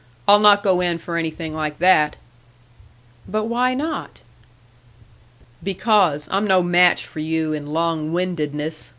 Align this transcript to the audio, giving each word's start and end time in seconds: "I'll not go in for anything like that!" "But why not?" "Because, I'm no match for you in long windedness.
"I'll 0.27 0.39
not 0.39 0.63
go 0.63 0.81
in 0.81 0.97
for 0.97 1.15
anything 1.15 1.53
like 1.53 1.77
that!" 1.77 2.15
"But 3.27 3.43
why 3.43 3.75
not?" 3.75 4.21
"Because, 5.61 6.27
I'm 6.31 6.47
no 6.47 6.63
match 6.63 7.05
for 7.05 7.19
you 7.19 7.53
in 7.53 7.67
long 7.67 8.11
windedness. 8.11 8.89